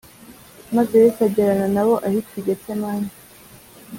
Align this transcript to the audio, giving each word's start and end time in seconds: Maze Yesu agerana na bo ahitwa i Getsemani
Maze 0.75 0.93
Yesu 1.03 1.19
agerana 1.27 1.65
na 1.75 1.83
bo 1.87 1.95
ahitwa 2.07 2.33
i 2.41 2.43
Getsemani 2.45 3.09